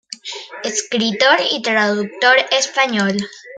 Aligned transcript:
Escritor 0.63 1.37
y 1.51 1.61
traductor 1.61 2.35
español. 2.57 3.17